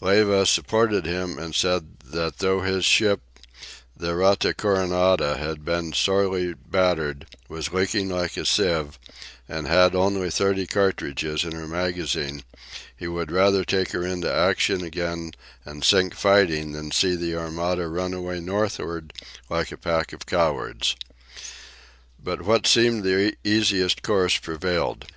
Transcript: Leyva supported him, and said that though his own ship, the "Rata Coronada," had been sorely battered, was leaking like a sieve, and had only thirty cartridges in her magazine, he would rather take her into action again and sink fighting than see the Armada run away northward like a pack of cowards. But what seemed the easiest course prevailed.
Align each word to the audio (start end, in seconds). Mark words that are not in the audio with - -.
Leyva 0.00 0.46
supported 0.46 1.04
him, 1.04 1.36
and 1.36 1.52
said 1.52 1.98
that 2.04 2.38
though 2.38 2.60
his 2.60 2.76
own 2.76 2.80
ship, 2.82 3.22
the 3.96 4.14
"Rata 4.14 4.54
Coronada," 4.54 5.36
had 5.36 5.64
been 5.64 5.92
sorely 5.92 6.54
battered, 6.54 7.26
was 7.48 7.72
leaking 7.72 8.08
like 8.08 8.36
a 8.36 8.46
sieve, 8.46 9.00
and 9.48 9.66
had 9.66 9.96
only 9.96 10.30
thirty 10.30 10.64
cartridges 10.68 11.42
in 11.42 11.50
her 11.56 11.66
magazine, 11.66 12.44
he 12.96 13.08
would 13.08 13.32
rather 13.32 13.64
take 13.64 13.90
her 13.90 14.06
into 14.06 14.32
action 14.32 14.84
again 14.84 15.32
and 15.64 15.82
sink 15.82 16.14
fighting 16.14 16.70
than 16.70 16.92
see 16.92 17.16
the 17.16 17.34
Armada 17.34 17.88
run 17.88 18.14
away 18.14 18.38
northward 18.38 19.12
like 19.48 19.72
a 19.72 19.76
pack 19.76 20.12
of 20.12 20.24
cowards. 20.24 20.94
But 22.22 22.42
what 22.42 22.64
seemed 22.64 23.02
the 23.02 23.34
easiest 23.42 24.04
course 24.04 24.36
prevailed. 24.38 25.08